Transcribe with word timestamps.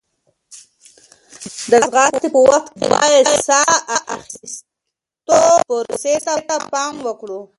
د 1.71 1.73
ځغاستې 1.89 2.27
په 2.33 2.39
وخت 2.49 2.71
کې 2.77 2.85
باید 2.93 3.23
د 3.31 3.33
ساه 3.47 3.75
اخیستو 4.15 5.39
پروسې 5.67 6.15
ته 6.47 6.55
پام 6.71 6.93
وکړو. 7.07 7.41